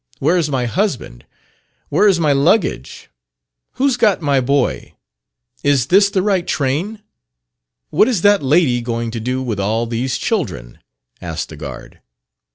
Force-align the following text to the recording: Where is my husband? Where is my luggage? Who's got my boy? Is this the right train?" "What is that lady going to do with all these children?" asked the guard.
Where 0.17 0.35
is 0.37 0.49
my 0.49 0.65
husband? 0.65 1.27
Where 1.89 2.07
is 2.07 2.19
my 2.19 2.33
luggage? 2.33 3.11
Who's 3.73 3.97
got 3.97 4.19
my 4.19 4.39
boy? 4.41 4.95
Is 5.63 5.85
this 5.89 6.09
the 6.09 6.23
right 6.23 6.47
train?" 6.47 7.03
"What 7.91 8.07
is 8.07 8.23
that 8.23 8.41
lady 8.41 8.81
going 8.81 9.11
to 9.11 9.19
do 9.19 9.43
with 9.43 9.59
all 9.59 9.85
these 9.85 10.17
children?" 10.17 10.79
asked 11.21 11.49
the 11.49 11.55
guard. 11.55 11.99